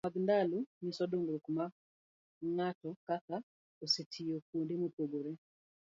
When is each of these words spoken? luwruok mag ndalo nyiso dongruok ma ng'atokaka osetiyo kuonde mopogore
luwruok 0.03 0.13
mag 0.15 0.23
ndalo 0.25 0.57
nyiso 0.83 1.03
dongruok 1.11 1.45
ma 1.57 1.65
ng'atokaka 2.51 3.35
osetiyo 3.83 4.35
kuonde 4.47 4.73
mopogore 4.81 5.31